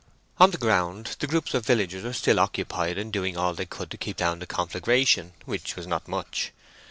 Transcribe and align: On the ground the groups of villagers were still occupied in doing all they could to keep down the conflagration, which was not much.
On 0.39 0.49
the 0.49 0.57
ground 0.57 1.15
the 1.19 1.27
groups 1.27 1.53
of 1.53 1.63
villagers 1.67 2.03
were 2.03 2.11
still 2.13 2.39
occupied 2.39 2.97
in 2.97 3.11
doing 3.11 3.37
all 3.37 3.53
they 3.53 3.67
could 3.67 3.91
to 3.91 3.97
keep 3.99 4.17
down 4.17 4.39
the 4.39 4.47
conflagration, 4.47 5.33
which 5.45 5.75
was 5.75 5.85
not 5.85 6.07
much. 6.07 6.51